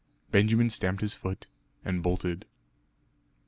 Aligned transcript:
Benjamin 0.31 0.71
stamped 0.71 1.01
his 1.01 1.13
foot, 1.13 1.45
and 1.85 2.01
bolted. 2.01 2.47